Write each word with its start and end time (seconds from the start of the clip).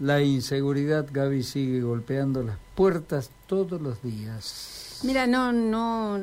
La 0.00 0.22
inseguridad, 0.22 1.06
Gaby, 1.12 1.42
sigue 1.42 1.82
golpeando 1.82 2.42
las 2.42 2.56
puertas 2.74 3.30
todos 3.46 3.80
los 3.82 4.02
días. 4.02 5.00
Mira, 5.02 5.26
no, 5.26 5.52
no, 5.52 6.18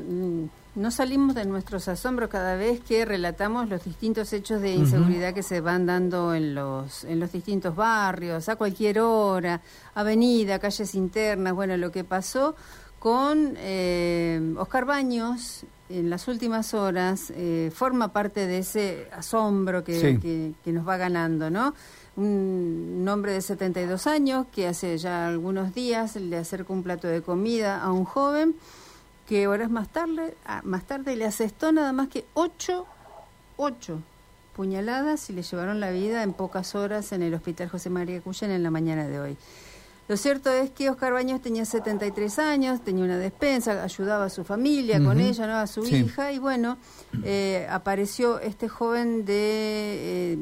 no 0.76 0.92
salimos 0.92 1.36
de 1.36 1.46
nuestros 1.46 1.88
asombros 1.88 2.30
cada 2.30 2.56
vez 2.56 2.82
que 2.82 3.06
relatamos 3.06 3.70
los 3.70 3.84
distintos 3.84 4.34
hechos 4.34 4.62
de 4.62 4.74
inseguridad 4.74 5.32
que 5.34 5.44
se 5.44 5.62
van 5.62 5.86
dando 5.86 6.34
en 6.34 6.56
los, 6.56 7.04
en 7.04 7.20
los 7.20 7.32
distintos 7.32 7.76
barrios, 7.76 8.50
a 8.50 8.56
cualquier 8.56 9.00
hora, 9.00 9.62
avenida, 9.94 10.58
calles 10.58 10.96
internas, 10.96 11.54
bueno, 11.54 11.78
lo 11.78 11.92
que 11.92 12.04
pasó 12.04 12.56
con 12.98 13.54
eh, 13.58 14.56
Oscar 14.58 14.86
Baños 14.86 15.66
en 15.90 16.10
las 16.10 16.28
últimas 16.28 16.74
horas 16.74 17.32
eh, 17.36 17.72
forma 17.74 18.12
parte 18.14 18.48
de 18.48 18.60
ese 18.60 19.08
asombro 19.12 19.84
que, 19.84 20.54
que, 20.64 20.72
nos 20.72 20.88
va 20.88 20.98
ganando, 20.98 21.50
¿no? 21.50 21.74
Un 22.16 23.06
hombre 23.10 23.32
de 23.32 23.42
72 23.42 24.08
años 24.08 24.48
que 24.52 24.68
hace 24.68 24.98
ya 24.98 25.28
algunos 25.28 25.74
días 25.74 26.16
le 26.16 26.38
acerca 26.38 26.74
un 26.74 26.84
plato 26.84 27.08
de 27.08 27.22
comida 27.22 27.82
a 27.82 27.92
un 27.92 28.06
joven 28.06 28.56
que 29.28 29.48
horas 29.48 29.70
más 29.70 29.90
tarde, 29.90 30.36
ah, 30.46 30.62
más 30.64 30.86
tarde 30.86 31.16
le 31.16 31.26
asestó 31.26 31.72
nada 31.72 31.92
más 31.94 32.08
que 32.08 32.26
ocho, 32.34 32.86
ocho 33.58 34.02
puñaladas 34.56 35.30
y 35.30 35.34
le 35.34 35.44
llevaron 35.44 35.80
la 35.80 35.92
vida 35.92 36.24
en 36.24 36.34
pocas 36.34 36.74
horas 36.74 37.12
en 37.12 37.22
el 37.22 37.34
Hospital 37.36 37.70
José 37.70 37.90
María 37.92 38.22
Cuyen 38.22 38.52
en 38.52 38.64
la 38.64 38.72
mañana 38.72 39.08
de 39.08 39.20
hoy. 39.20 39.38
Lo 40.08 40.16
cierto 40.16 40.50
es 40.50 40.72
que 40.72 40.90
Oscar 40.90 41.12
Baños 41.12 41.42
tenía 41.42 41.66
73 41.66 42.40
años, 42.40 42.82
tenía 42.82 43.04
una 43.04 43.18
despensa, 43.18 43.84
ayudaba 43.84 44.26
a 44.26 44.30
su 44.30 44.46
familia 44.46 45.04
con 45.04 45.20
ella, 45.20 45.48
¿no? 45.48 45.56
a 45.58 45.68
su 45.68 45.86
hija, 45.86 46.32
y 46.32 46.40
bueno, 46.40 46.78
eh, 47.24 47.68
apareció 47.70 48.40
este 48.40 48.70
joven 48.70 49.26
de 49.26 49.34
eh, 49.36 50.38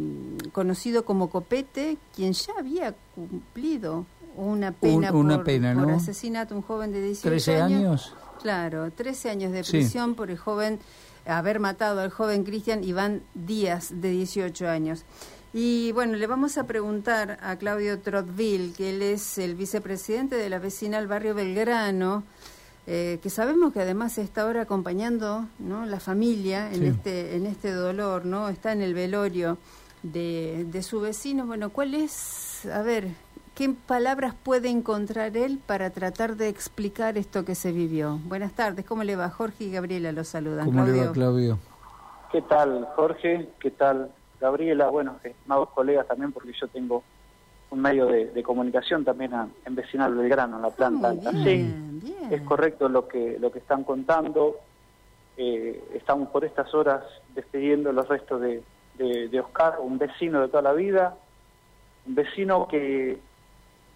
conocido 0.52 1.04
como 1.04 1.32
Copete, 1.32 1.98
quien 2.16 2.34
ya 2.34 2.54
había 2.60 2.94
cumplido 3.16 4.06
una 4.36 4.72
pena, 4.72 5.12
por, 5.12 5.92
asesinato, 5.92 6.56
un 6.56 6.62
joven 6.62 6.92
de 6.92 7.02
18 7.02 7.52
¿13 7.52 7.62
años. 7.62 8.14
Claro, 8.42 8.92
13 8.92 9.32
años 9.32 9.52
de 9.52 9.64
prisión 9.64 10.14
por 10.14 10.30
el 10.30 10.38
joven, 10.38 10.80
haber 11.26 11.60
matado 11.60 12.02
al 12.02 12.12
joven 12.12 12.44
Cristian 12.44 12.84
Iván 12.84 13.24
Díaz, 13.34 13.90
de 13.92 14.12
18 14.12 14.68
años. 14.68 15.06
Y 15.58 15.94
bueno, 15.94 16.18
le 16.18 16.28
vamos 16.28 16.58
a 16.58 16.68
preguntar 16.68 17.38
a 17.42 17.56
Claudio 17.56 17.98
Trotville, 18.02 18.74
que 18.74 18.90
él 18.90 19.02
es 19.02 19.38
el 19.38 19.56
vicepresidente 19.56 20.36
de 20.36 20.50
la 20.50 20.60
vecinal 20.60 21.08
Barrio 21.08 21.34
Belgrano, 21.34 22.24
eh, 22.88 23.20
que 23.24 23.30
sabemos 23.30 23.72
que 23.72 23.80
además 23.80 24.18
está 24.18 24.42
ahora 24.42 24.64
acompañando 24.64 25.46
¿no? 25.60 25.86
la 25.86 26.02
familia 26.02 26.74
en, 26.74 26.84
este, 26.84 27.38
en 27.38 27.46
este 27.46 27.72
dolor, 27.72 28.26
¿no? 28.26 28.50
Está 28.50 28.74
en 28.74 28.82
el 28.82 28.94
velorio 28.94 29.58
de, 30.04 30.66
de 30.70 30.84
su 30.84 31.00
vecino. 31.00 31.46
Bueno, 31.46 31.70
¿cuál 31.70 31.94
es, 31.94 32.66
a 32.66 32.82
ver, 32.82 33.08
qué 33.56 33.74
palabras 33.88 34.36
puede 34.36 34.68
encontrar 34.68 35.38
él 35.38 35.62
para 35.66 35.90
tratar 35.92 36.36
de 36.36 36.50
explicar 36.50 37.18
esto 37.18 37.46
que 37.46 37.56
se 37.56 37.72
vivió? 37.72 38.20
Buenas 38.26 38.52
tardes, 38.52 38.86
¿cómo 38.86 39.06
le 39.06 39.16
va? 39.16 39.30
Jorge 39.30 39.64
y 39.64 39.72
Gabriela 39.72 40.12
los 40.12 40.28
saludan. 40.28 40.66
¿Cómo 40.66 40.86
le 40.86 41.06
va, 41.06 41.14
Claudio? 41.14 41.60
¿Qué 42.30 42.42
tal, 42.42 42.90
Jorge? 42.98 43.48
¿Qué 43.62 43.72
tal, 43.72 44.12
Gabriela, 44.40 44.90
bueno, 44.90 45.20
eh, 45.24 45.36
más 45.46 45.68
colegas 45.70 46.08
también, 46.08 46.32
porque 46.32 46.54
yo 46.54 46.68
tengo 46.68 47.04
un 47.72 47.82
medio 47.82 48.06
de, 48.06 48.44
comunicación 48.44 49.04
también 49.04 49.32
en 49.66 49.76
Vecinal 49.76 50.14
Belgrano, 50.14 50.58
en 50.58 50.62
la 50.62 50.70
planta 50.70 51.10
alta. 51.10 51.32
Sí, 51.32 52.02
es 52.30 52.42
correcto 52.44 52.88
lo 52.88 53.08
que, 53.08 53.38
lo 53.40 53.52
que 53.52 53.60
están 53.60 53.84
contando. 53.84 54.60
Eh, 55.38 55.84
estamos 55.94 56.30
por 56.30 56.46
estas 56.46 56.74
horas 56.74 57.04
despidiendo 57.34 57.92
los 57.92 58.08
restos 58.08 58.40
de, 58.40 58.64
de, 58.98 59.40
Oscar, 59.40 59.80
un 59.82 59.98
vecino 59.98 60.42
de 60.42 60.48
toda 60.48 60.62
la 60.62 60.74
vida, 60.74 61.18
un 62.06 62.16
vecino 62.16 62.68
que 62.68 63.18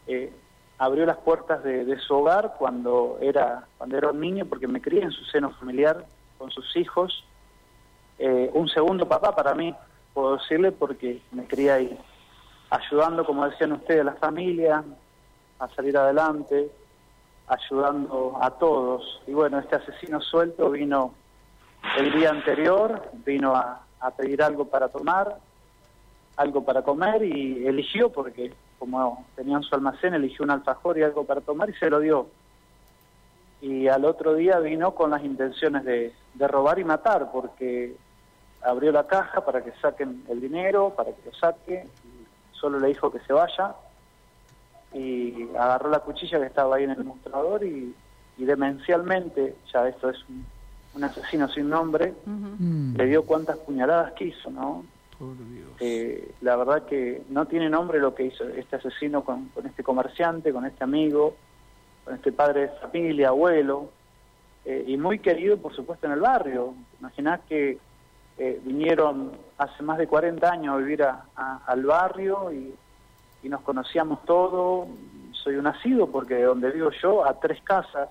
eh, 0.08 0.34
abrió 0.78 1.06
las 1.06 1.18
puertas 1.18 1.64
de, 1.64 1.98
su 2.00 2.16
hogar 2.16 2.56
cuando 2.58 3.18
era, 3.22 3.66
cuando 3.78 3.98
era 3.98 4.10
un 4.10 4.20
niño, 4.20 4.46
porque 4.46 4.68
me 4.68 4.82
crié 4.82 5.04
en 5.04 5.12
su 5.12 5.24
seno 5.26 5.52
familiar 5.52 6.06
con 6.38 6.52
sus 6.52 6.76
hijos. 6.76 7.24
un 8.20 8.68
segundo 8.68 9.08
papá 9.08 9.34
para 9.34 9.54
mí, 9.54 9.74
puedo 10.14 10.38
decirle, 10.38 10.72
porque 10.72 11.22
me 11.32 11.46
quería 11.46 11.76
ahí 11.76 11.98
ayudando, 12.70 13.26
como 13.26 13.48
decían 13.48 13.74
ustedes, 13.74 14.02
a 14.02 14.06
la 14.06 14.14
familia, 14.14 14.84
a 15.60 15.68
salir 15.70 15.98
adelante, 15.98 16.72
ayudando 17.48 18.38
a 18.42 18.52
todos. 18.52 19.22
Y 19.28 19.34
bueno, 19.34 19.60
este 19.60 19.76
asesino 19.76 20.22
suelto 20.22 20.70
vino 20.70 21.14
el 21.98 22.12
día 22.14 22.30
anterior, 22.30 23.10
vino 23.26 23.56
a, 23.56 23.86
pedir 24.16 24.42
algo 24.42 24.66
para 24.66 24.88
tomar, 24.88 25.38
algo 26.38 26.64
para 26.64 26.84
comer 26.84 27.22
y 27.24 27.68
eligió, 27.68 28.10
porque 28.10 28.54
como 28.78 29.26
tenía 29.36 29.58
en 29.58 29.64
su 29.64 29.76
almacén, 29.76 30.14
eligió 30.14 30.46
un 30.46 30.52
alfajor 30.52 30.98
y 30.98 31.04
algo 31.04 31.26
para 31.26 31.42
tomar 31.42 31.70
y 31.70 31.74
se 31.74 31.90
lo 31.90 32.00
dio. 32.00 32.28
Y 33.62 33.90
al 33.90 34.06
otro 34.06 34.36
día 34.36 34.60
vino 34.60 34.96
con 34.96 35.12
las 35.12 35.22
intenciones 35.22 35.84
de, 35.84 36.14
de 36.34 36.48
robar 36.48 36.80
y 36.80 36.86
matar, 36.86 37.30
porque 37.32 37.94
abrió 38.62 38.92
la 38.92 39.08
caja 39.08 39.44
para 39.46 39.64
que 39.64 39.72
saquen 39.82 40.24
el 40.30 40.42
dinero, 40.42 40.94
para 40.96 41.12
que 41.12 41.22
lo 41.26 41.34
saque, 41.34 41.86
solo 42.52 42.80
le 42.80 42.90
dijo 42.90 43.12
que 43.12 43.20
se 43.22 43.34
vaya 43.34 43.76
y 44.94 45.48
agarró 45.58 45.90
la 45.90 46.00
cuchilla 46.00 46.40
que 46.40 46.48
estaba 46.48 46.76
ahí 46.76 46.84
en 46.84 46.92
el 46.92 47.04
mostrador 47.04 47.64
y, 47.64 47.94
demencialmente, 48.38 49.56
ya 49.74 49.88
esto 49.88 50.10
es 50.10 50.18
un, 50.30 51.04
asesino 51.04 51.48
sin 51.50 51.70
nombre, 51.70 52.14
le 52.96 53.06
dio 53.06 53.24
cuantas 53.24 53.58
puñaladas 53.60 54.14
quiso, 54.14 54.50
¿no? 54.50 54.84
Eh, 55.80 56.32
la 56.42 56.56
verdad 56.56 56.86
que 56.86 57.24
no 57.30 57.46
tiene 57.46 57.70
nombre 57.70 58.00
lo 58.00 58.16
que 58.16 58.24
hizo 58.26 58.48
este 58.48 58.78
asesino 58.78 59.24
con, 59.24 59.52
este 59.66 59.84
comerciante, 59.84 60.54
con 60.54 60.66
este 60.66 60.84
amigo, 60.84 61.36
con 62.06 62.16
este 62.16 62.32
padre 62.32 62.62
de 62.62 62.70
familia, 62.70 63.30
abuelo, 63.30 63.92
eh, 64.66 64.86
y 64.88 64.98
muy 64.98 65.20
querido 65.20 65.58
por 65.58 65.76
supuesto 65.76 66.08
en 66.08 66.14
el 66.14 66.22
barrio. 66.22 66.74
Imaginás 67.00 67.42
que 67.48 67.78
eh, 68.42 68.58
vinieron 68.64 69.34
hace 69.58 69.84
más 69.84 69.98
de 69.98 70.08
40 70.08 70.50
años 70.50 70.74
a 70.74 70.78
vivir 70.78 71.04
al 71.04 71.86
barrio 71.86 72.54
y, 72.54 72.74
nos 73.44 73.62
conocíamos 73.62 74.24
todos. 74.26 74.88
Soy 75.32 75.56
un 75.56 75.64
nacido 75.64 76.08
porque 76.08 76.42
donde 76.44 76.72
vivo 76.72 76.90
yo, 77.02 77.26
a 77.26 77.38
tres 77.40 77.62
casas, 77.64 78.10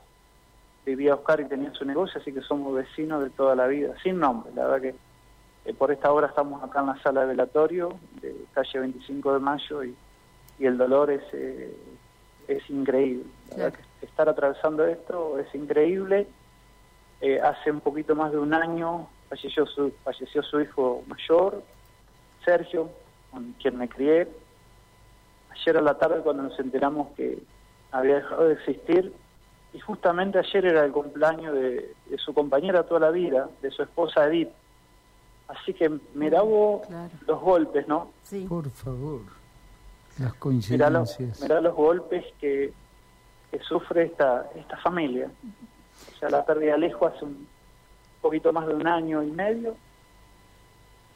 vivía 0.85 1.15
Oscar 1.15 1.41
y 1.41 1.45
tenía 1.47 1.73
su 1.73 1.85
negocio, 1.85 2.21
así 2.21 2.33
que 2.33 2.43
somos 2.43 2.75
vecinos 2.75 3.23
de 3.23 3.31
toda 3.31 3.55
la 3.55 3.67
vida, 3.67 3.95
sin 4.03 4.19
nombre. 4.19 4.53
La 4.55 4.65
verdad 4.67 4.81
que 4.83 4.95
eh, 5.71 5.75
por 5.75 5.93
esta 5.93 6.13
hora 6.13 6.29
estamos 6.29 6.63
acá 6.63 6.81
en 6.81 6.87
la 6.87 7.03
sala 7.03 7.23
de 7.23 7.29
velatorio 7.29 7.99
de 8.21 8.35
calle 8.53 8.81
25 8.81 9.35
de 9.35 9.39
Mayo 9.39 9.85
y, 9.85 9.95
el 10.61 10.77
dolor 10.77 11.11
es, 11.11 11.23
eh, 11.33 11.75
es 12.49 12.69
increíble. 12.69 13.25
La 13.51 13.57
verdad 13.57 13.79
que 14.01 14.07
estar 14.07 14.29
atravesando 14.29 14.85
esto 14.87 15.39
es 15.39 15.55
increíble. 15.55 16.27
hace 17.43 17.71
un 17.71 17.81
poquito 17.81 18.15
más 18.15 18.33
de 18.33 18.39
un 18.39 18.53
año 18.53 19.09
falleció 19.29 19.67
su, 19.67 19.93
falleció 20.05 20.43
su 20.43 20.61
hijo 20.61 21.03
mayor, 21.07 21.63
Sergio, 22.45 22.91
con 23.31 23.53
quien 23.61 23.77
me 23.77 23.89
crié. 23.89 24.29
Ayer 25.51 25.77
a 25.77 25.83
la 25.83 25.99
tarde 25.99 26.21
cuando 26.23 26.45
nos 26.45 26.59
enteramos 26.59 27.09
que 27.17 27.39
había 27.91 28.17
dejado 28.17 28.49
de 28.49 28.55
existir, 28.55 29.13
y 29.73 29.81
justamente 29.81 30.39
ayer 30.39 30.67
era 30.67 30.85
el 30.85 30.93
cumpleaños 30.93 31.55
de, 31.55 31.95
su 32.17 32.33
compañera 32.33 32.85
toda 32.85 33.01
la 33.01 33.11
vida, 33.11 33.49
de 33.61 33.71
su 33.71 33.83
esposa 33.83 34.27
Edith. 34.27 34.49
Así 35.49 35.73
que 35.75 35.91
mirá 36.15 36.43
vos 36.43 36.83
los 37.27 37.41
golpes, 37.41 37.87
¿no? 37.89 38.11
Sí. 38.23 38.47
Por 38.49 38.71
favor, 38.71 39.23
las 40.19 40.35
coincidencias. 40.35 41.41
Mirá, 41.41 41.61
los 41.61 41.75
golpes 41.75 42.25
que, 42.41 42.73
que 43.51 43.59
sufre 43.61 44.05
esta, 44.05 44.51
esta 44.55 44.77
familia. 44.79 45.31
O 46.15 46.19
sea, 46.19 46.31
la 46.31 46.45
pérdida 46.45 46.67
de 46.67 46.73
Alejo 46.73 47.07
hace 47.07 47.25
un, 47.25 47.47
poquito 48.21 48.53
más 48.53 48.67
de 48.67 48.75
un 48.75 48.87
año 48.87 49.23
y 49.23 49.31
medio. 49.31 49.77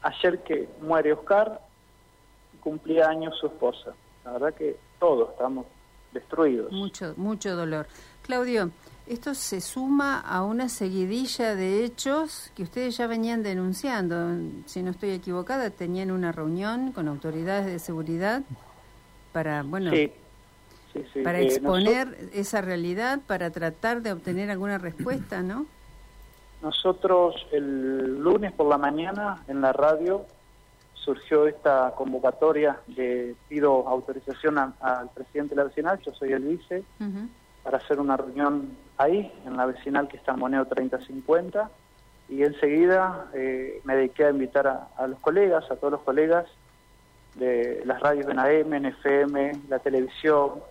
Ayer 0.01 0.43
que 0.43 0.67
muere 0.81 1.13
Oscar, 1.13 1.61
cumplía 2.61 3.07
años 3.07 3.37
su 3.39 3.47
esposa. 3.47 3.93
La 4.25 4.33
verdad 4.33 4.53
que 4.53 4.77
todos 4.99 5.31
estamos 5.31 5.65
destruidos. 6.13 6.71
Mucho, 6.71 7.13
mucho 7.17 7.55
dolor. 7.55 7.87
Claudio, 8.21 8.71
esto 9.05 9.33
se 9.35 9.59
suma 9.59 10.19
a 10.19 10.43
una 10.43 10.69
seguidilla 10.69 11.55
de 11.55 11.83
hechos 11.83 12.51
que 12.55 12.63
ustedes 12.63 12.95
ya 12.95 13.07
venían 13.07 13.43
denunciando. 13.43 14.29
Si 14.65 14.81
no 14.81 14.91
estoy 14.91 15.11
equivocada, 15.11 15.69
tenían 15.71 16.11
una 16.11 16.31
reunión 16.31 16.93
con 16.93 17.09
autoridades 17.09 17.65
de 17.65 17.79
seguridad 17.79 18.43
para, 19.33 19.63
bueno, 19.63 19.91
para 21.23 21.39
eh, 21.41 21.47
exponer 21.47 22.29
esa 22.33 22.61
realidad, 22.61 23.19
para 23.27 23.49
tratar 23.49 24.01
de 24.01 24.13
obtener 24.13 24.49
alguna 24.49 24.77
respuesta, 24.77 25.41
¿no? 25.41 25.65
Nosotros 26.63 27.45
el 27.51 28.23
lunes 28.23 28.53
por 28.53 28.67
la 28.67 28.77
mañana 28.77 29.43
en 29.49 29.59
la 29.59 29.73
radio 29.73 30.25
surgió 30.93 31.45
esta 31.45 31.91
convocatoria 31.93 32.79
de 32.87 33.35
pido 33.49 33.85
autorización 33.85 34.57
al 34.57 35.09
presidente 35.09 35.55
de 35.55 35.61
la 35.61 35.67
vecinal, 35.67 35.99
yo 35.99 36.13
soy 36.13 36.31
el 36.31 36.43
vice, 36.43 36.85
para 37.63 37.79
hacer 37.79 37.99
una 37.99 38.15
reunión 38.15 38.77
ahí, 38.97 39.29
en 39.45 39.57
la 39.57 39.65
vecinal 39.65 40.07
que 40.07 40.15
está 40.15 40.31
en 40.31 40.39
Moneo 40.39 40.65
3050, 40.65 41.69
y 42.29 42.43
enseguida 42.43 43.29
eh, 43.33 43.81
me 43.83 43.97
dediqué 43.97 44.23
a 44.23 44.29
invitar 44.29 44.65
a, 44.95 45.07
los 45.07 45.19
colegas, 45.19 45.69
a 45.69 45.75
todos 45.75 45.91
los 45.91 46.01
colegas, 46.03 46.45
de 47.35 47.81
las 47.83 47.99
radios 47.99 48.29
en 48.29 48.39
AM, 48.39 48.73
en 48.73 48.85
FM, 48.85 49.63
la 49.67 49.79
televisión, 49.79 50.61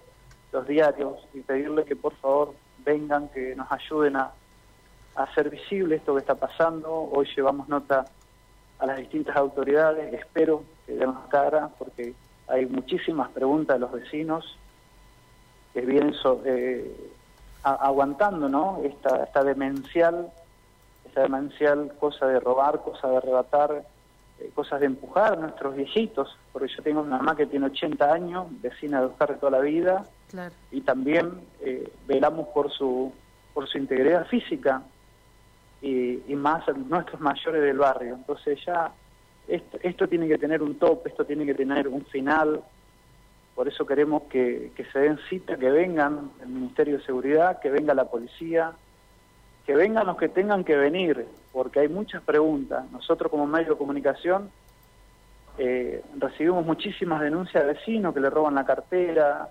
los 0.53 0.67
diarios, 0.67 1.19
y 1.35 1.41
pedirle 1.41 1.85
que 1.85 1.97
por 1.97 2.15
favor 2.15 2.55
vengan, 2.83 3.29
que 3.29 3.55
nos 3.55 3.71
ayuden 3.71 4.17
a, 4.17 4.33
hacer 5.15 5.51
visible 5.51 5.97
esto 5.97 6.15
que 6.15 6.21
está 6.21 6.35
pasando. 6.35 7.11
Hoy 7.13 7.29
llevamos 7.37 7.69
nota 7.69 8.05
a 8.79 8.87
las 8.87 8.97
distintas 8.99 9.37
autoridades, 9.37 10.13
espero 10.15 10.65
que 10.87 10.95
den 10.95 11.13
cara, 11.31 11.71
porque 11.79 12.15
hay 12.49 12.67
muchísimas 12.67 13.31
preguntas 13.31 13.77
de 13.77 13.81
los 13.81 13.93
vecinos 13.93 14.59
que 15.73 15.83
vienen 15.83 16.15
eh, 16.45 17.11
aguantando 17.63 18.49
¿no? 18.49 18.81
esta, 18.85 19.25
esta 19.25 19.45
demencial, 19.45 20.31
esta 21.07 21.23
demencial 21.23 21.93
cosa 21.99 22.27
de 22.27 22.41
robar, 22.41 22.81
cosa 22.81 23.09
de 23.09 23.17
arrebatar, 23.19 23.85
eh, 24.41 24.51
cosas 24.55 24.81
de 24.81 24.87
empujar 24.87 25.35
a 25.35 25.37
nuestros 25.37 25.77
viejitos, 25.77 26.37
porque 26.53 26.69
yo 26.69 26.83
tengo 26.83 27.03
una 27.03 27.19
mamá 27.19 27.37
que 27.37 27.47
tiene 27.47 27.67
80 27.67 28.13
años, 28.13 28.47
vecina 28.61 29.01
de 29.01 29.07
Oscar 29.07 29.29
de 29.31 29.35
toda 29.37 29.53
la 29.53 29.61
vida, 29.61 30.05
y 30.71 30.81
también 30.81 31.41
eh, 31.61 31.93
velamos 32.07 32.49
por 32.49 32.73
su, 32.73 33.13
por 33.55 33.69
su 33.69 33.79
integridad 33.79 34.27
física 34.27 34.83
y, 35.83 36.23
y 36.33 36.37
más 36.37 36.65
nuestros 36.89 37.21
mayores 37.21 37.63
del 37.63 37.79
barrio. 37.79 38.15
Entonces 38.15 38.59
ya 38.65 38.93
esto, 39.49 40.09
tiene 40.09 40.29
que 40.29 40.39
tener 40.39 40.63
un 40.63 40.79
top, 40.79 41.07
esto 41.07 41.25
tiene 41.25 41.45
que 41.45 41.55
tener 41.55 41.89
un 41.89 42.05
final, 42.07 42.63
por 43.55 43.69
eso 43.69 43.85
queremos 43.85 44.23
que, 44.25 44.73
que 44.75 44.85
se 44.87 45.01
den 45.01 45.19
cita, 45.29 45.57
que 45.57 45.71
vengan 45.71 46.31
el 46.41 46.49
Ministerio 46.49 46.99
de 46.99 47.05
Seguridad, 47.05 47.61
que 47.61 47.71
venga 47.71 47.93
la 47.95 48.07
policía, 48.07 48.73
que 49.67 49.75
vengan 49.75 50.07
los 50.07 50.17
que 50.17 50.29
tengan 50.29 50.65
que 50.65 50.77
venir, 50.77 51.27
porque 51.53 51.81
hay 51.81 51.89
muchas 51.89 52.23
preguntas. 52.23 52.91
Nosotros 52.91 53.31
como 53.31 53.47
medio 53.47 53.73
de 53.73 53.79
comunicación 53.79 54.51
eh, 55.59 56.03
recibimos 56.19 56.65
muchísimas 56.65 57.21
denuncias 57.21 57.65
de 57.65 57.75
vecinos 57.75 58.15
que 58.15 58.21
le 58.21 58.31
roban 58.31 58.55
la 58.55 58.65
cartera, 58.65 59.49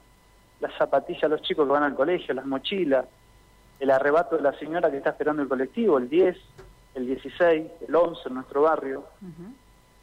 las 0.59 0.73
zapatillas 0.77 1.25
a 1.25 1.27
los 1.27 1.41
chicos 1.41 1.65
que 1.67 1.71
van 1.71 1.83
al 1.83 1.95
colegio, 1.95 2.33
las 2.33 2.45
mochilas, 2.45 3.05
el 3.81 3.91
arrebato 3.91 4.37
de 4.37 4.43
la 4.43 4.57
señora 4.57 4.89
que 4.89 4.97
está 4.97 5.09
esperando 5.09 5.41
el 5.41 5.49
colectivo, 5.49 5.97
el 5.97 6.07
10, 6.07 6.37
el 6.95 7.07
16, 7.07 7.71
el 7.87 7.95
11 7.95 8.21
en 8.27 8.33
nuestro 8.35 8.61
barrio. 8.61 9.03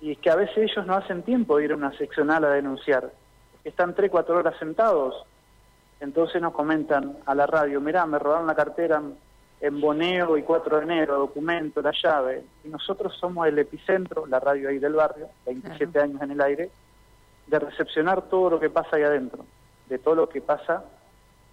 Y 0.00 0.12
es 0.12 0.18
que 0.18 0.30
a 0.30 0.36
veces 0.36 0.58
ellos 0.58 0.86
no 0.86 0.94
hacen 0.94 1.22
tiempo 1.22 1.56
de 1.56 1.64
ir 1.64 1.72
a 1.72 1.76
una 1.76 1.96
seccional 1.96 2.44
a 2.44 2.50
denunciar 2.50 3.10
están 3.68 3.94
tres, 3.94 4.10
cuatro 4.10 4.38
horas 4.38 4.56
sentados. 4.58 5.14
Entonces 6.00 6.40
nos 6.40 6.52
comentan 6.52 7.18
a 7.26 7.34
la 7.34 7.46
radio, 7.46 7.80
mirá, 7.80 8.06
me 8.06 8.18
robaron 8.18 8.46
la 8.46 8.54
cartera 8.54 9.02
en 9.60 9.80
Boneo 9.80 10.38
y 10.38 10.42
4 10.42 10.76
de 10.78 10.82
enero, 10.84 11.18
documento, 11.18 11.82
la 11.82 11.92
llave. 11.92 12.44
Y 12.64 12.68
nosotros 12.68 13.16
somos 13.18 13.46
el 13.48 13.58
epicentro, 13.58 14.26
la 14.26 14.38
radio 14.38 14.68
ahí 14.68 14.78
del 14.78 14.92
barrio, 14.92 15.28
27 15.46 16.00
años 16.00 16.22
en 16.22 16.30
el 16.30 16.40
aire, 16.40 16.70
de 17.46 17.58
recepcionar 17.58 18.22
todo 18.22 18.50
lo 18.50 18.60
que 18.60 18.70
pasa 18.70 18.96
ahí 18.96 19.02
adentro, 19.02 19.44
de 19.88 19.98
todo 19.98 20.14
lo 20.14 20.28
que 20.28 20.40
pasa 20.40 20.84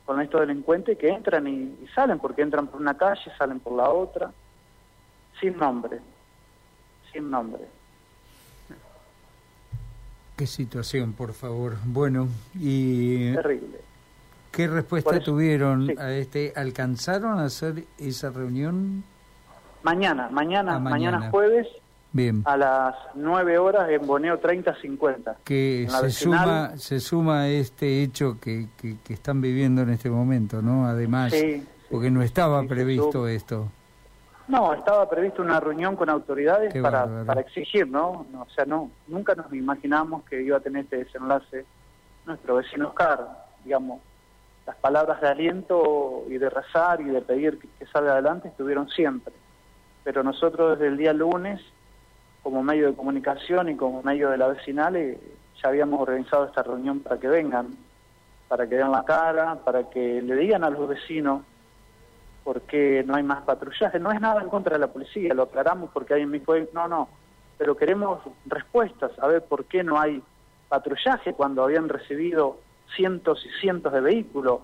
con 0.05 0.21
estos 0.21 0.41
delincuentes 0.41 0.97
que 0.97 1.09
entran 1.09 1.47
y, 1.47 1.77
y 1.83 1.87
salen, 1.93 2.19
porque 2.19 2.41
entran 2.41 2.67
por 2.67 2.79
una 2.79 2.95
calle, 2.95 3.31
salen 3.37 3.59
por 3.59 3.73
la 3.73 3.89
otra, 3.89 4.31
sin 5.39 5.57
nombre, 5.57 5.99
sin 7.11 7.29
nombre. 7.29 7.63
Qué 10.35 10.47
situación, 10.47 11.13
por 11.13 11.33
favor. 11.33 11.77
Bueno, 11.85 12.27
y... 12.53 13.33
Terrible. 13.33 13.79
¿Qué 14.51 14.67
respuesta 14.67 15.19
tuvieron 15.19 15.97
a 15.99 16.13
este? 16.13 16.53
¿Alcanzaron 16.55 17.39
a 17.39 17.45
hacer 17.45 17.83
esa 17.97 18.29
reunión? 18.29 19.03
Mañana, 19.83 20.29
mañana, 20.31 20.75
ah, 20.75 20.79
mañana. 20.79 21.29
jueves. 21.29 21.67
Bien. 22.15 22.43
A 22.45 22.55
las 22.55 22.95
9 23.15 23.57
horas 23.57 23.89
en 23.89 24.07
Boneo 24.07 24.39
3050. 24.39 25.39
Que 25.43 25.85
se 25.89 26.11
suma, 26.11 26.77
se 26.77 27.01
suma 27.01 27.41
a 27.41 27.49
este 27.49 28.03
hecho 28.03 28.37
que, 28.39 28.69
que, 28.77 29.13
están 29.13 29.41
viviendo 29.41 29.81
en 29.81 29.89
este 29.89 30.09
momento, 30.09 30.61
¿no? 30.61 30.87
Además, 30.87 31.33
porque 31.91 32.09
no 32.09 32.21
estaba 32.21 32.63
previsto 32.63 33.27
esto. 33.27 33.67
No, 34.47 34.73
estaba 34.73 35.09
previsto 35.09 35.41
una 35.41 35.59
reunión 35.59 35.97
con 35.97 36.09
autoridades 36.09 36.73
para, 36.81 37.25
para 37.25 37.41
exigir, 37.41 37.85
¿no? 37.85 38.25
O 38.39 38.47
sea, 38.55 38.63
no, 38.63 38.91
nunca 39.07 39.35
nos 39.35 39.51
imaginamos 39.51 40.23
que 40.23 40.41
iba 40.41 40.55
a 40.55 40.61
tener 40.61 40.85
este 40.85 41.03
desenlace 41.03 41.65
nuestro 42.25 42.55
vecino 42.55 42.87
Oscar, 42.87 43.27
digamos. 43.65 43.99
Las 44.65 44.77
palabras 44.77 45.19
de 45.19 45.27
aliento 45.27 46.23
y 46.29 46.37
de 46.37 46.49
rezar 46.49 47.01
y 47.01 47.05
de 47.09 47.21
pedir 47.21 47.59
que, 47.59 47.85
salga 47.87 48.13
adelante 48.13 48.47
estuvieron 48.47 48.87
siempre. 48.87 49.33
Pero 50.05 50.23
nosotros 50.23 50.79
desde 50.79 50.87
el 50.87 50.97
día 50.97 51.11
lunes, 51.11 51.59
como 52.45 52.61
medio 52.61 52.91
de 52.91 52.95
comunicación 52.95 53.69
y 53.69 53.75
como 53.75 54.03
medio 54.03 54.29
de 54.29 54.37
la 54.37 54.49
vecinal, 54.49 54.95
eh, 54.95 55.17
ya 55.59 55.69
habíamos 55.69 55.99
organizado 55.99 56.45
esta 56.45 56.61
reunión 56.61 56.99
para 56.99 57.19
que 57.19 57.27
vengan, 57.27 57.75
para 58.47 58.69
que 58.69 58.75
den 58.75 58.91
la 58.91 59.03
cara, 59.03 59.55
para 59.65 59.89
que 59.89 60.21
le 60.21 60.35
digan 60.35 60.63
a 60.63 60.69
los 60.69 60.87
vecinos 60.87 61.41
porque 62.43 63.03
no 63.07 63.15
hay 63.15 63.23
más 63.23 63.41
patrullaje. 63.41 63.97
No 63.97 64.11
es 64.11 64.21
nada 64.21 64.43
en 64.43 64.49
contra 64.49 64.73
de 64.73 64.79
la 64.79 64.93
policía, 64.93 65.33
lo 65.33 65.41
aclaramos 65.41 65.89
porque 65.91 66.13
alguien 66.13 66.29
me 66.29 66.37
dijo, 66.37 66.53
no, 66.71 66.87
no, 66.87 67.09
pero 67.57 67.75
queremos 67.75 68.19
respuestas, 68.45 69.17
a 69.17 69.25
ver 69.25 69.41
por 69.41 69.65
qué 69.65 69.83
no 69.83 69.99
hay 69.99 70.21
patrullaje 70.69 71.33
cuando 71.33 71.63
habían 71.63 71.89
recibido 71.89 72.59
cientos 72.95 73.43
y 73.43 73.59
cientos 73.59 73.91
de 73.91 74.01
vehículos, 74.01 74.59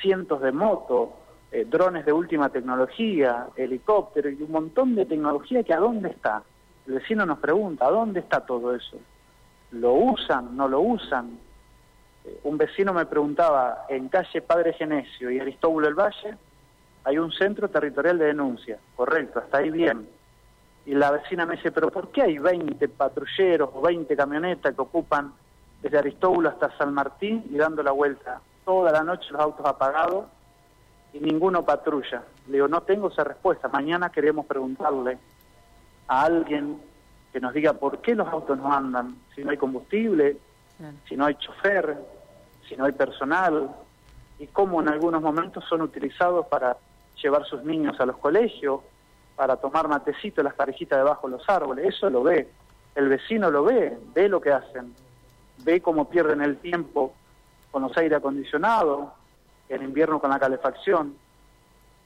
cientos 0.00 0.40
de 0.40 0.52
motos, 0.52 1.10
eh, 1.52 1.66
drones 1.68 2.06
de 2.06 2.12
última 2.14 2.48
tecnología, 2.48 3.48
helicópteros 3.54 4.32
y 4.32 4.44
un 4.44 4.50
montón 4.52 4.94
de 4.94 5.04
tecnología 5.04 5.62
que 5.62 5.74
a 5.74 5.78
dónde 5.78 6.08
está. 6.08 6.42
El 6.88 6.94
vecino 6.94 7.26
nos 7.26 7.38
pregunta, 7.38 7.86
¿a 7.86 7.90
dónde 7.90 8.20
está 8.20 8.40
todo 8.40 8.74
eso? 8.74 8.96
¿Lo 9.72 9.92
usan? 9.92 10.56
¿No 10.56 10.66
lo 10.68 10.80
usan? 10.80 11.38
Eh, 12.24 12.40
un 12.44 12.56
vecino 12.56 12.94
me 12.94 13.04
preguntaba, 13.04 13.84
en 13.90 14.08
calle 14.08 14.40
Padre 14.40 14.72
Genesio 14.72 15.30
y 15.30 15.38
Aristóbulo 15.38 15.86
del 15.86 15.94
Valle, 15.94 16.34
hay 17.04 17.18
un 17.18 17.30
centro 17.30 17.68
territorial 17.68 18.16
de 18.16 18.24
denuncia, 18.24 18.78
correcto, 18.96 19.38
hasta 19.38 19.58
ahí 19.58 19.68
bien. 19.68 20.08
Y 20.86 20.94
la 20.94 21.10
vecina 21.10 21.44
me 21.44 21.56
dice, 21.56 21.72
pero 21.72 21.90
¿por 21.90 22.08
qué 22.10 22.22
hay 22.22 22.38
20 22.38 22.88
patrulleros 22.88 23.68
o 23.74 23.82
20 23.82 24.16
camionetas 24.16 24.74
que 24.74 24.80
ocupan 24.80 25.34
desde 25.82 25.98
Aristóbulo 25.98 26.48
hasta 26.48 26.74
San 26.78 26.94
Martín 26.94 27.44
y 27.50 27.58
dando 27.58 27.82
la 27.82 27.92
vuelta 27.92 28.40
toda 28.64 28.92
la 28.92 29.04
noche 29.04 29.30
los 29.30 29.42
autos 29.42 29.66
apagados 29.66 30.24
y 31.12 31.20
ninguno 31.20 31.66
patrulla? 31.66 32.22
Le 32.46 32.54
digo, 32.54 32.66
no 32.66 32.80
tengo 32.80 33.08
esa 33.08 33.24
respuesta. 33.24 33.68
Mañana 33.68 34.08
queremos 34.08 34.46
preguntarle 34.46 35.18
a 36.08 36.22
alguien 36.22 36.80
que 37.32 37.40
nos 37.40 37.52
diga 37.52 37.74
por 37.74 38.00
qué 38.00 38.14
los 38.14 38.26
autos 38.28 38.58
no 38.58 38.72
andan, 38.72 39.16
si 39.34 39.44
no 39.44 39.50
hay 39.50 39.56
combustible, 39.56 40.38
si 41.08 41.16
no 41.16 41.26
hay 41.26 41.34
chofer, 41.34 41.96
si 42.68 42.76
no 42.76 42.84
hay 42.84 42.92
personal, 42.92 43.70
y 44.38 44.46
cómo 44.46 44.80
en 44.80 44.88
algunos 44.88 45.20
momentos 45.22 45.64
son 45.68 45.82
utilizados 45.82 46.46
para 46.46 46.76
llevar 47.22 47.44
sus 47.44 47.62
niños 47.64 47.98
a 48.00 48.06
los 48.06 48.16
colegios, 48.18 48.80
para 49.36 49.56
tomar 49.56 49.88
matecito 49.88 50.42
las 50.42 50.54
parejitas 50.54 50.98
debajo 50.98 51.28
de 51.28 51.36
los 51.36 51.48
árboles, 51.48 51.94
eso 51.94 52.10
lo 52.10 52.22
ve, 52.22 52.48
el 52.94 53.08
vecino 53.08 53.50
lo 53.50 53.64
ve, 53.64 53.96
ve 54.14 54.28
lo 54.28 54.40
que 54.40 54.52
hacen, 54.52 54.94
ve 55.58 55.80
cómo 55.80 56.08
pierden 56.08 56.40
el 56.40 56.56
tiempo 56.58 57.12
con 57.70 57.82
los 57.82 57.96
aire 57.96 58.16
acondicionados, 58.16 59.10
en 59.68 59.82
invierno 59.82 60.18
con 60.20 60.30
la 60.30 60.38
calefacción, 60.38 61.14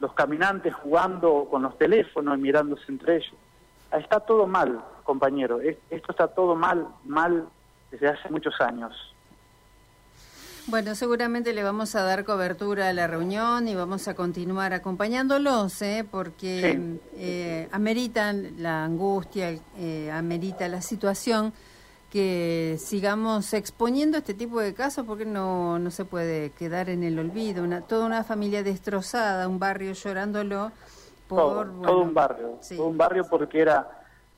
los 0.00 0.12
caminantes 0.14 0.74
jugando 0.74 1.46
con 1.50 1.62
los 1.62 1.78
teléfonos 1.78 2.36
y 2.36 2.40
mirándose 2.40 2.84
entre 2.88 3.16
ellos. 3.16 3.34
Está 3.92 4.20
todo 4.20 4.46
mal, 4.46 4.82
compañero, 5.04 5.60
esto 5.60 6.10
está 6.10 6.28
todo 6.28 6.54
mal, 6.54 6.88
mal 7.04 7.48
desde 7.90 8.08
hace 8.08 8.28
muchos 8.30 8.58
años. 8.60 8.92
Bueno, 10.68 10.94
seguramente 10.94 11.52
le 11.52 11.64
vamos 11.64 11.96
a 11.96 12.04
dar 12.04 12.24
cobertura 12.24 12.88
a 12.88 12.92
la 12.92 13.08
reunión 13.08 13.66
y 13.66 13.74
vamos 13.74 14.06
a 14.06 14.14
continuar 14.14 14.72
acompañándolos, 14.72 15.82
¿eh? 15.82 16.06
porque 16.08 16.98
eh, 17.16 17.68
ameritan 17.72 18.54
la 18.58 18.84
angustia, 18.84 19.58
eh, 19.76 20.10
amerita 20.12 20.68
la 20.68 20.80
situación 20.80 21.52
que 22.12 22.76
sigamos 22.78 23.54
exponiendo 23.54 24.18
este 24.18 24.34
tipo 24.34 24.60
de 24.60 24.72
casos 24.72 25.04
porque 25.04 25.24
no, 25.24 25.80
no 25.80 25.90
se 25.90 26.04
puede 26.04 26.50
quedar 26.50 26.90
en 26.90 27.02
el 27.02 27.18
olvido. 27.18 27.64
Una, 27.64 27.80
toda 27.80 28.06
una 28.06 28.22
familia 28.22 28.62
destrozada, 28.62 29.48
un 29.48 29.58
barrio 29.58 29.94
llorándolo 29.94 30.70
por... 31.34 31.82
Todo, 31.82 32.00
un 32.00 32.14
barrio, 32.14 32.58
todo 32.76 32.86
un 32.86 32.98
barrio 32.98 33.24
porque 33.28 33.60
era 33.60 33.88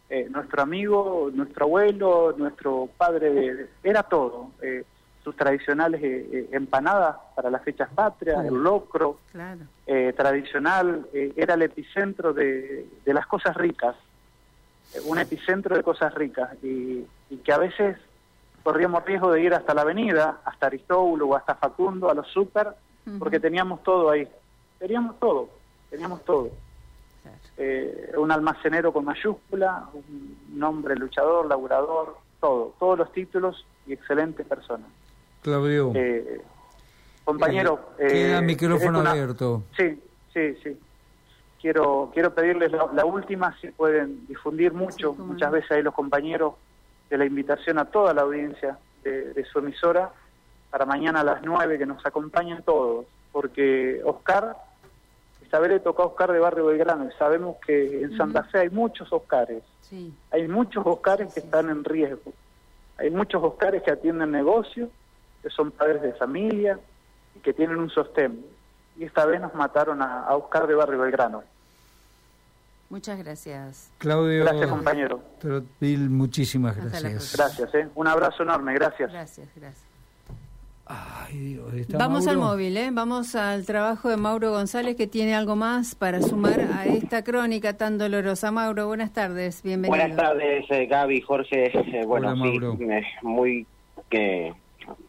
eh, 0.08 0.28
nuestro 0.30 0.62
amigo, 0.62 1.30
nuestro 1.32 1.66
abuelo, 1.66 2.34
nuestro 2.36 2.88
padre, 2.96 3.68
era 3.82 4.02
todo. 4.02 4.50
Eh, 4.62 4.84
sus 5.24 5.34
tradicionales 5.34 6.02
eh, 6.02 6.28
eh, 6.30 6.48
empanadas 6.52 7.16
para 7.34 7.50
las 7.50 7.62
fechas 7.64 7.88
patrias, 7.94 8.44
el 8.44 8.62
locro 8.62 9.18
eh, 9.86 10.12
tradicional, 10.14 11.06
era 11.12 11.54
el 11.54 11.62
epicentro 11.62 12.34
de, 12.34 12.86
las 13.06 13.26
cosas 13.26 13.56
ricas, 13.56 13.96
un 15.06 15.18
epicentro 15.18 15.76
de 15.76 15.82
cosas 15.82 16.12
ricas, 16.14 16.50
y, 16.62 17.06
que 17.42 17.52
a 17.52 17.58
veces 17.58 17.96
corríamos 18.62 19.04
riesgo 19.04 19.32
de 19.32 19.42
ir 19.42 19.54
hasta 19.54 19.74
la 19.74 19.80
avenida, 19.80 20.40
hasta 20.44 20.66
Aristóbulo 20.66 21.28
o 21.28 21.34
hasta 21.34 21.56
Facundo, 21.56 22.10
a 22.10 22.14
los 22.14 22.28
súper, 22.28 22.68
porque 23.18 23.40
teníamos 23.40 23.82
todo 23.82 24.10
ahí, 24.10 24.28
teníamos 24.78 25.18
todo, 25.18 25.48
teníamos 25.90 26.24
todo. 26.24 26.50
Un 28.16 28.32
almacenero 28.32 28.92
con 28.92 29.04
mayúscula, 29.04 29.88
un 29.94 30.62
hombre 30.62 30.96
luchador, 30.96 31.46
laburador, 31.46 32.16
todo, 32.40 32.74
todos 32.78 32.98
los 32.98 33.12
títulos 33.12 33.64
y 33.86 33.92
excelentes 33.92 34.46
personas. 34.46 34.88
Claudio. 35.44 35.92
Eh, 35.94 36.40
compañero. 37.24 37.90
Eh, 37.98 38.08
queda 38.08 38.40
micrófono 38.40 39.00
abierto. 39.00 39.62
Sí, 39.76 40.00
sí, 40.32 40.54
sí. 40.62 40.78
Quiero, 41.60 42.10
quiero 42.12 42.34
pedirles 42.34 42.72
la, 42.72 43.04
última, 43.04 43.56
si 43.60 43.68
pueden 43.68 44.26
difundir 44.26 44.72
mucho, 44.72 45.14
muchas 45.14 45.50
veces 45.50 45.70
ahí 45.70 45.82
los 45.82 45.94
compañeros, 45.94 46.54
de 47.08 47.18
la 47.18 47.24
invitación 47.26 47.78
a 47.78 47.84
toda 47.86 48.12
la 48.12 48.22
audiencia 48.22 48.78
de, 49.02 49.44
su 49.50 49.58
emisora 49.58 50.10
para 50.70 50.84
mañana 50.86 51.20
a 51.20 51.24
las 51.24 51.42
nueve, 51.42 51.78
que 51.78 51.86
nos 51.86 52.04
acompañen 52.04 52.62
todos, 52.62 53.06
porque 53.32 54.00
Oscar, 54.04 54.56
esta 55.54 55.62
vez 55.62 55.70
le 55.70 55.78
tocó 55.78 56.02
a 56.02 56.06
Oscar 56.06 56.32
de 56.32 56.40
Barrio 56.40 56.66
Belgrano 56.66 57.08
y 57.08 57.12
sabemos 57.16 57.58
que 57.64 58.02
en 58.02 58.16
Santa 58.16 58.42
Fe 58.42 58.58
hay 58.58 58.70
muchos 58.70 59.12
Oscares, 59.12 59.62
hay 60.32 60.48
muchos 60.48 60.84
Oscares 60.84 61.32
que 61.32 61.38
están 61.38 61.70
en 61.70 61.84
riesgo, 61.84 62.32
hay 62.96 63.08
muchos 63.10 63.40
Oscares 63.40 63.84
que 63.84 63.92
atienden 63.92 64.32
negocios, 64.32 64.90
que 65.44 65.50
son 65.50 65.70
padres 65.70 66.02
de 66.02 66.12
familia 66.14 66.80
y 67.36 67.38
que 67.38 67.52
tienen 67.52 67.76
un 67.76 67.88
sostén. 67.88 68.44
Y 68.98 69.04
esta 69.04 69.26
vez 69.26 69.40
nos 69.40 69.54
mataron 69.54 70.02
a, 70.02 70.26
Oscar 70.34 70.66
de 70.66 70.74
Barrio 70.74 70.98
Belgrano. 70.98 71.44
Muchas 72.90 73.16
gracias. 73.22 73.92
Claudio. 73.98 74.42
Gracias, 74.42 74.68
compañero. 74.68 75.20
muchísimas 75.80 76.76
gracias. 76.76 77.36
Gracias, 77.36 77.74
¿eh? 77.76 77.88
Un 77.94 78.08
abrazo 78.08 78.42
enorme, 78.42 78.74
gracias. 78.74 79.12
Gracias, 79.12 79.48
gracias. 79.54 79.83
Ay, 80.86 81.58
Vamos 81.98 82.26
al 82.26 82.36
móvil, 82.36 82.76
¿eh? 82.76 82.90
vamos 82.92 83.34
al 83.36 83.64
trabajo 83.64 84.10
de 84.10 84.18
Mauro 84.18 84.50
González 84.50 84.96
que 84.96 85.06
tiene 85.06 85.34
algo 85.34 85.56
más 85.56 85.94
para 85.94 86.20
sumar 86.20 86.60
a 86.60 86.84
esta 86.84 87.24
crónica 87.24 87.78
tan 87.78 87.96
dolorosa. 87.96 88.50
Mauro, 88.50 88.86
buenas 88.86 89.12
tardes, 89.12 89.62
bienvenido. 89.62 89.96
Buenas 89.96 90.16
tardes, 90.16 90.66
eh, 90.70 90.84
Gaby, 90.84 91.22
Jorge. 91.22 91.72
Eh, 91.74 92.04
bueno, 92.04 92.36
sí, 92.36 92.58
muy 93.22 93.66
que 94.10 94.52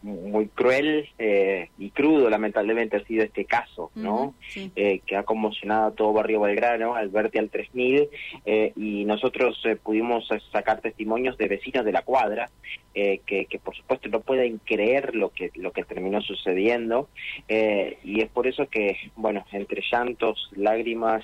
muy 0.06 0.46
cruel 0.46 1.08
eh, 1.18 1.68
y 1.78 1.90
crudo, 1.90 2.30
lamentablemente, 2.30 2.96
ha 2.96 3.04
sido 3.04 3.24
este 3.24 3.44
caso, 3.44 3.90
¿no? 3.96 4.34
Eh, 4.54 5.00
que 5.04 5.16
ha 5.16 5.24
conmocionado 5.24 5.88
a 5.88 5.90
todo 5.90 6.12
Barrio 6.12 6.40
Belgrano, 6.40 6.94
al 6.94 7.08
verte 7.08 7.40
al 7.40 7.50
3000, 7.50 8.08
eh, 8.44 8.72
y 8.76 9.04
nosotros 9.04 9.60
pudimos 9.82 10.28
sacar 10.52 10.80
testimonios 10.80 11.36
de 11.36 11.48
vecinos 11.48 11.84
de 11.84 11.92
la 11.92 12.02
cuadra, 12.02 12.50
que, 12.94 13.20
que, 13.26 13.58
por 13.62 13.76
supuesto 13.76 14.08
no 14.08 14.20
pueden 14.20 14.56
creer 14.56 15.14
lo 15.14 15.28
que, 15.28 15.50
lo 15.56 15.70
que 15.70 15.84
terminó 15.84 16.22
sucediendo, 16.22 17.10
y 17.48 18.22
es 18.22 18.28
por 18.30 18.46
eso 18.46 18.68
que, 18.68 18.96
bueno, 19.16 19.44
entre 19.52 19.82
llantos, 19.90 20.50
lágrimas, 20.56 21.22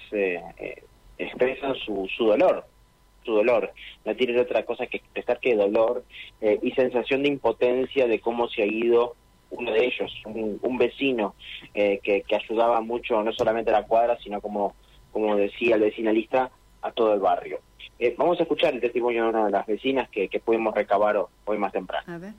expresan 1.17 1.75
su, 1.77 2.07
su 2.15 2.27
dolor, 2.27 2.67
su 3.25 3.33
dolor, 3.33 3.73
no 4.05 4.15
tiene 4.17 4.41
otra 4.41 4.65
cosa 4.65 4.87
que 4.87 4.99
expresar 4.99 5.41
que 5.41 5.55
dolor 5.55 6.05
eh, 6.41 6.59
y 6.63 6.73
sensación 6.73 7.23
de 7.23 7.29
impotencia 7.29 8.07
de 8.07 8.21
cómo 8.21 8.49
se 8.49 8.63
ha 8.63 8.67
ido 8.67 9.15
uno 9.51 9.71
de 9.71 9.85
ellos, 9.85 10.11
un, 10.25 10.79
vecino 10.79 11.35
eh, 11.75 12.01
que, 12.03 12.25
ayudaba 12.35 12.81
mucho 12.81 13.23
no 13.23 13.33
solamente 13.33 13.71
a 13.71 13.81
la 13.81 13.87
cuadra, 13.87 14.19
sino 14.23 14.41
como, 14.41 14.75
como 15.13 15.37
decía 15.37 15.75
el 15.75 15.83
vecinalista, 15.83 16.51
a 16.81 16.91
todo 16.91 17.13
el 17.13 17.21
barrio. 17.21 17.61
Eh, 17.99 18.15
vamos 18.17 18.41
a 18.41 18.45
escuchar 18.45 18.73
el 18.73 18.81
testimonio 18.81 19.25
de 19.25 19.29
una 19.29 19.45
de 19.45 19.51
las 19.51 19.67
vecinas 19.67 20.09
que, 20.09 20.29
que 20.29 20.41
pudimos 20.41 20.75
recabar 20.75 21.23
hoy 21.45 21.59
más 21.59 21.73
temprano. 21.73 22.05
A 22.13 22.19
ver. 22.19 22.33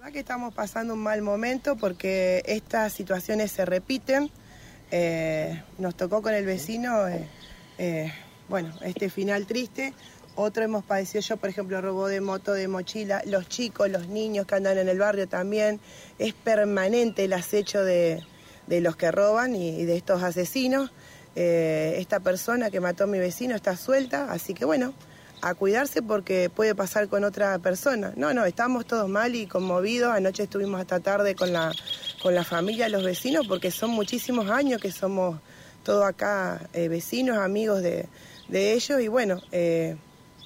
La 0.00 0.10
que 0.10 0.20
estamos 0.20 0.54
pasando 0.54 0.94
un 0.94 1.02
mal 1.02 1.20
momento 1.20 1.76
porque 1.76 2.42
estas 2.46 2.94
situaciones 2.94 3.52
se 3.52 3.66
repiten. 3.66 4.30
nos 5.78 5.94
tocó 5.94 6.22
con 6.22 6.32
el 6.32 6.46
vecino 6.46 7.06
eh, 7.78 8.12
bueno, 8.48 8.72
este 8.82 9.10
final 9.10 9.46
triste. 9.46 9.94
Otro 10.36 10.64
hemos 10.64 10.84
padecido 10.84 11.20
yo, 11.20 11.36
por 11.36 11.48
ejemplo, 11.48 11.80
robo 11.80 12.08
de 12.08 12.20
moto, 12.20 12.52
de 12.52 12.66
mochila. 12.66 13.22
Los 13.24 13.48
chicos, 13.48 13.88
los 13.88 14.08
niños 14.08 14.46
que 14.46 14.56
andan 14.56 14.78
en 14.78 14.88
el 14.88 14.98
barrio 14.98 15.28
también. 15.28 15.80
Es 16.18 16.34
permanente 16.34 17.24
el 17.24 17.32
acecho 17.32 17.84
de, 17.84 18.22
los 18.68 18.96
que 18.96 19.12
roban 19.12 19.54
y, 19.54 19.84
de 19.84 19.96
estos 19.96 20.22
asesinos. 20.22 20.90
Eh, 21.36 21.96
esta 21.98 22.20
persona 22.20 22.70
que 22.70 22.80
mató 22.80 23.04
a 23.04 23.06
mi 23.06 23.18
vecino 23.18 23.54
está 23.56 23.76
suelta, 23.76 24.30
así 24.30 24.54
que 24.54 24.64
bueno, 24.64 24.94
a 25.42 25.54
cuidarse 25.54 26.00
porque 26.00 26.48
puede 26.48 26.74
pasar 26.74 27.08
con 27.08 27.22
otra 27.22 27.58
persona. 27.58 28.12
No, 28.16 28.34
no, 28.34 28.44
estamos 28.44 28.86
todos 28.86 29.08
mal 29.08 29.34
y 29.36 29.46
conmovidos. 29.46 30.12
Anoche 30.12 30.44
estuvimos 30.44 30.80
hasta 30.80 31.00
tarde 31.00 31.34
con 31.36 31.52
la, 31.52 31.72
con 32.22 32.34
la 32.34 32.44
familia, 32.44 32.88
los 32.88 33.04
vecinos, 33.04 33.46
porque 33.46 33.70
son 33.70 33.90
muchísimos 33.90 34.50
años 34.50 34.80
que 34.80 34.90
somos 34.90 35.38
todos 35.84 36.04
acá 36.04 36.68
eh, 36.72 36.88
vecinos, 36.88 37.38
amigos 37.38 37.82
de, 37.82 38.08
ellos 38.52 39.00
y 39.00 39.08
bueno, 39.08 39.40
eh, 39.52 39.96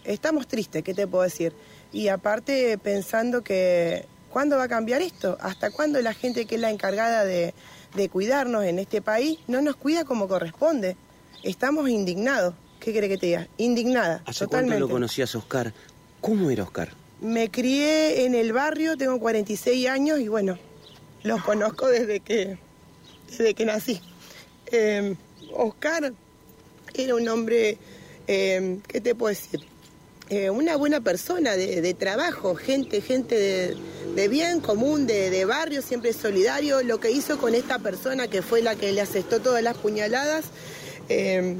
estamos 0.04 0.46
tristes, 0.46 0.82
¿qué 0.82 0.94
te 0.94 1.06
puedo 1.06 1.24
decir? 1.24 1.52
Y 1.92 2.08
aparte 2.08 2.78
pensando 2.78 3.42
que, 3.42 4.04
¿cuándo 4.30 4.56
va 4.56 4.64
a 4.64 4.68
cambiar 4.68 5.02
esto? 5.02 5.38
¿Hasta 5.40 5.70
cuándo 5.70 6.00
la 6.00 6.14
gente 6.14 6.46
que 6.46 6.56
es 6.56 6.60
la 6.60 6.70
encargada 6.70 7.24
de, 7.24 7.54
cuidarnos 8.12 8.64
en 8.64 8.78
este 8.78 9.02
país 9.02 9.38
no 9.48 9.60
nos 9.62 9.76
cuida 9.76 10.04
como 10.04 10.28
corresponde? 10.28 10.96
Estamos 11.42 11.88
indignados. 11.88 12.54
¿Qué 12.80 12.92
quiere 12.92 13.08
que 13.08 13.18
te 13.18 13.26
diga? 13.26 13.48
Indignada. 13.56 14.22
¿Hace 14.26 14.46
cuánto 14.46 14.78
lo 14.78 14.88
conocías, 14.88 15.34
Oscar? 15.34 15.72
¿Cómo 16.20 16.50
era 16.50 16.62
Oscar? 16.62 16.90
Me 17.20 17.50
crié 17.50 18.24
en 18.24 18.34
el 18.34 18.52
barrio, 18.52 18.96
tengo 18.96 19.18
46 19.18 19.88
años 19.88 20.20
y 20.20 20.28
bueno, 20.28 20.58
lo 21.24 21.42
conozco 21.42 21.88
desde 21.88 22.20
que, 22.20 22.58
desde 23.28 23.54
que 23.54 23.64
nací. 23.64 24.00
Eh, 24.70 25.16
Oscar 25.52 26.12
era 27.04 27.14
un 27.14 27.28
hombre, 27.28 27.78
eh, 28.26 28.78
¿qué 28.86 29.00
te 29.00 29.14
puedo 29.14 29.34
decir? 29.34 29.60
Eh, 30.30 30.50
una 30.50 30.76
buena 30.76 31.00
persona 31.00 31.56
de, 31.56 31.94
trabajo, 31.94 32.54
gente, 32.54 33.00
gente 33.00 33.76
de, 34.14 34.28
bien 34.28 34.60
común, 34.60 35.06
de, 35.06 35.44
barrio, 35.46 35.80
siempre 35.80 36.12
solidario. 36.12 36.82
Lo 36.82 37.00
que 37.00 37.10
hizo 37.10 37.38
con 37.38 37.54
esta 37.54 37.78
persona 37.78 38.28
que 38.28 38.42
fue 38.42 38.60
la 38.60 38.74
que 38.74 38.92
le 38.92 39.00
asestó 39.00 39.40
todas 39.40 39.62
las 39.62 39.78
puñaladas. 39.78 40.46
Eh, 41.08 41.56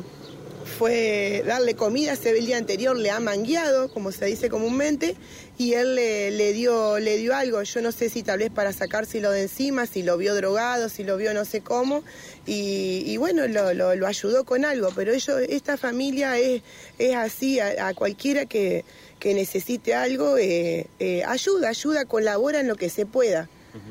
fue 0.68 1.42
darle 1.46 1.74
comida, 1.74 2.14
se 2.14 2.32
ve 2.32 2.38
el 2.38 2.46
día 2.46 2.58
anterior 2.58 2.96
le 2.96 3.10
ha 3.10 3.18
mangueado, 3.18 3.92
como 3.92 4.12
se 4.12 4.26
dice 4.26 4.48
comúnmente, 4.48 5.16
y 5.56 5.72
él 5.72 5.96
le, 5.96 6.52
dio, 6.52 6.98
le 6.98 7.16
dio 7.16 7.34
algo, 7.34 7.62
yo 7.62 7.80
no 7.82 7.90
sé 7.90 8.08
si 8.08 8.22
tal 8.22 8.38
vez 8.38 8.50
para 8.50 8.72
sacárselo 8.72 9.30
de 9.30 9.42
encima, 9.42 9.86
si 9.86 10.02
lo 10.02 10.16
vio 10.16 10.34
drogado, 10.34 10.88
si 10.88 11.02
lo 11.02 11.16
vio 11.16 11.34
no 11.34 11.44
sé 11.44 11.60
cómo, 11.60 12.04
y, 12.46 13.16
bueno, 13.16 13.46
lo, 13.48 14.06
ayudó 14.06 14.44
con 14.44 14.64
algo, 14.64 14.90
pero 14.94 15.12
ellos, 15.12 15.40
esta 15.48 15.76
familia 15.76 16.38
es, 16.38 16.62
es 16.98 17.16
así, 17.16 17.58
a, 17.60 17.92
cualquiera 17.94 18.46
que, 18.46 18.84
necesite 19.24 19.94
algo, 19.94 20.38
eh, 20.38 20.86
eh, 21.00 21.24
ayuda, 21.24 21.70
ayuda, 21.70 22.04
colabora 22.04 22.60
en 22.60 22.68
lo 22.68 22.76
que 22.76 22.88
se 22.88 23.04
pueda. 23.04 23.48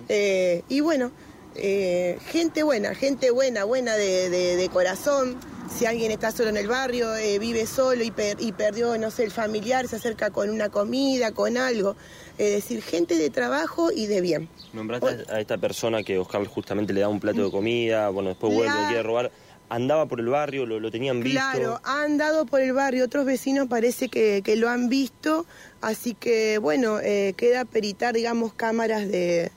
Eh, 0.10 0.64
y 0.70 0.80
bueno, 0.80 1.12
gente 1.56 2.64
buena, 2.64 2.96
gente 2.96 3.30
buena, 3.32 3.64
buena 3.64 3.96
de 3.96 4.70
corazón 4.72 5.38
si 5.70 5.86
alguien 5.86 6.12
está 6.12 6.32
solo 6.32 6.50
en 6.50 6.58
el 6.58 6.68
barrio, 6.68 7.16
eh, 7.16 7.40
vive 7.40 7.66
solo 7.66 8.04
y, 8.04 8.12
perdió, 8.12 8.98
no 8.98 9.12
sé, 9.12 9.24
el 9.24 9.32
familiar, 9.32 9.88
se 9.88 9.98
acerca 9.98 10.30
con 10.32 10.50
una 10.50 10.70
comida, 10.70 11.32
con 11.32 11.58
algo. 11.58 11.96
Es 12.38 12.54
decir, 12.54 12.82
gente 12.82 13.16
de 13.16 13.30
trabajo 13.30 13.92
y 13.92 14.08
de 14.08 14.22
bien. 14.22 14.50
Nombraste 14.74 15.26
a 15.30 15.40
esta 15.40 15.58
persona 15.58 16.04
que 16.04 16.18
Oscar 16.20 16.46
justamente 16.46 16.94
le 16.94 17.02
da 17.02 17.10
un 17.10 17.20
plato 17.20 17.44
de 17.44 17.52
comida, 17.52 18.10
bueno, 18.10 18.30
después 18.30 18.54
vuelve 18.54 18.74
y 18.84 18.86
quiere 18.88 19.04
robar. 19.04 19.32
¿Andaba 19.70 20.06
por 20.06 20.22
el 20.22 20.28
barrio? 20.28 20.66
¿Lo, 20.66 20.90
tenían 20.92 21.22
visto? 21.22 21.40
Claro, 21.40 21.82
ha 21.84 22.04
andado 22.04 22.46
por 22.46 22.62
el 22.62 22.72
barrio. 22.72 23.04
Otros 23.04 23.26
vecinos 23.26 23.68
parece 23.68 24.08
que, 24.08 24.42
lo 24.56 24.70
han 24.70 24.88
visto. 24.88 25.46
Así 25.82 26.14
que, 26.14 26.58
bueno, 26.58 27.00
eh, 27.02 27.34
queda 27.36 27.66
peritar, 27.66 28.16
digamos, 28.16 28.54
cámaras 28.54 29.10
de, 29.10 29.52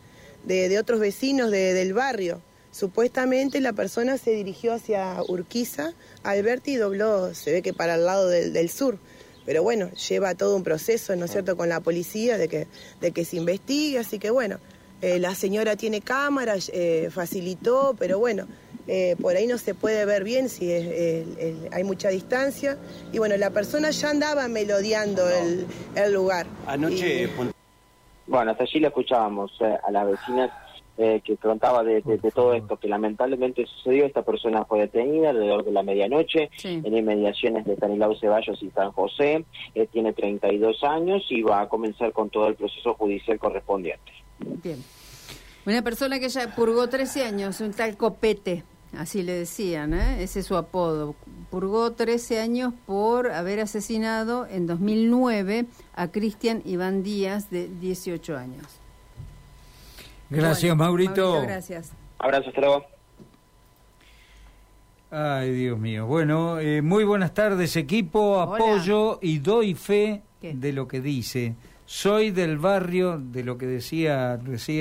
de, 0.45 0.79
otros 0.81 0.99
vecinos 0.99 1.53
del 1.53 1.95
barrio. 1.95 2.43
Supuestamente 2.73 3.61
la 3.61 3.73
persona 3.73 4.17
se 4.17 4.31
dirigió 4.31 4.75
hacia 4.75 5.23
Urquiza, 5.27 5.93
Alberti 6.23 6.73
y 6.73 6.77
dobló, 6.77 7.35
se 7.35 7.53
ve 7.53 7.63
que 7.63 7.73
para 7.73 7.97
el 7.97 8.07
lado 8.07 8.29
del, 8.29 8.71
sur. 8.71 8.99
Pero 9.45 9.63
bueno, 9.63 9.91
lleva 10.09 10.35
todo 10.35 10.55
un 10.55 10.63
proceso, 10.63 11.17
¿no 11.17 11.25
es 11.25 11.33
cierto?, 11.33 11.57
con 11.57 11.69
la 11.69 11.81
policía 11.81 12.39
de 12.39 12.49
que, 12.49 12.69
de 13.01 13.11
que 13.11 13.25
se 13.25 13.37
investigue, 13.37 13.99
así 13.99 14.19
que 14.19 14.31
bueno, 14.31 14.59
eh, 15.03 15.19
la 15.19 15.35
señora 15.35 15.77
tiene 15.77 16.03
cámara, 16.03 16.55
eh, 16.73 17.09
facilitó, 17.11 17.97
pero 17.99 18.19
bueno, 18.19 18.47
eh, 18.87 19.17
por 19.21 19.35
ahí 19.35 19.47
no 19.47 19.57
se 19.57 19.75
puede 19.75 20.05
ver 20.05 20.25
bien 20.25 20.49
si 20.49 20.71
hay 20.71 21.85
mucha 21.85 22.11
distancia. 22.11 22.77
Y 23.13 23.19
bueno, 23.19 23.37
la 23.37 23.51
persona 23.51 23.91
ya 23.91 24.11
andaba 24.11 24.47
melodeando 24.49 25.23
el, 25.97 26.13
lugar. 26.13 26.47
Anoche... 26.67 27.29
Bueno, 28.27 28.53
hasta 28.53 28.63
allí 28.63 28.79
la 28.79 28.89
escuchábamos 28.89 29.51
a 29.61 29.91
las 29.91 30.07
vecinas 30.07 30.51
eh, 31.03 31.23
que 31.25 31.39
contaba 31.39 31.83
de, 31.83 32.03
todo 32.35 32.53
esto 32.53 32.77
que 32.77 32.87
lamentablemente 32.87 33.65
sucedió. 33.65 34.05
Esta 34.05 34.21
persona 34.21 34.67
fue 34.67 34.81
detenida 34.81 35.31
alrededor 35.31 35.65
de 35.65 35.73
la 35.73 35.83
medianoche 35.83 36.51
en 36.63 36.95
inmediaciones 36.95 37.65
de 37.65 37.75
Tanilao 37.77 38.15
Ceballos 38.17 38.63
y 38.63 38.69
San 38.69 38.93
José. 38.93 39.47
Eh, 39.75 39.89
tiene 39.91 40.13
32 40.13 40.85
años 40.85 41.25
y 41.31 41.41
va 41.41 41.63
a 41.63 41.69
comenzar 41.71 42.13
con 42.13 42.29
todo 42.29 42.49
el 42.49 42.55
proceso 42.55 42.93
judicial 42.93 43.39
correspondiente. 43.39 44.13
Bien. 44.63 44.85
Una 45.65 45.81
persona 45.81 46.21
que 46.21 46.29
ya 46.29 46.55
purgó 46.55 46.87
13 46.91 47.25
años, 47.25 47.63
un 47.63 47.73
tal 47.73 47.97
copete, 47.97 48.63
así 48.95 49.23
le 49.23 49.33
decían, 49.33 49.95
¿eh? 49.95 50.23
ese 50.23 50.41
es 50.41 50.47
su 50.47 50.57
apodo. 50.57 51.15
purgó 51.51 51.93
13 51.93 52.41
años 52.41 52.75
por 52.85 53.31
haber 53.31 53.61
asesinado 53.61 54.47
en 54.47 54.67
2009 54.67 55.65
a 55.95 56.09
Cristian 56.09 56.61
Iván 56.67 57.03
Díaz, 57.03 57.49
de 57.49 57.69
18 57.69 58.37
años. 58.37 58.80
Gracias, 60.31 60.77
Maurito. 60.77 61.43
Gracias. 61.43 61.93
Abrazo, 62.19 62.49
hasta 62.49 62.61
luego. 62.61 62.87
Ay, 65.11 65.53
Dios 65.53 65.79
mío. 65.79 66.07
Bueno, 66.07 66.61
eh, 66.61 66.83
muy 66.83 67.03
buenas 67.03 67.35
tardes, 67.35 67.75
equipo. 67.77 68.41
Apoyo 68.41 69.19
y 69.21 69.39
doy 69.41 69.75
fe 69.75 70.23
de 70.41 70.73
lo 70.73 70.87
que 70.87 71.01
dice. 71.01 71.55
Soy 71.85 72.31
del 72.31 72.59
barrio, 72.59 73.19
de 73.19 73.43
lo 73.43 73.59
que 73.59 73.67
decía 73.67 74.37
recién. 74.37 74.79